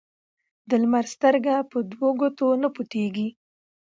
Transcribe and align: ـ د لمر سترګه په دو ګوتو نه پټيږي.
ـ 0.35 0.69
د 0.69 0.71
لمر 0.81 1.05
سترګه 1.15 1.55
په 1.71 1.77
دو 1.91 2.05
ګوتو 2.19 2.47
نه 2.61 2.69
پټيږي. 2.75 3.29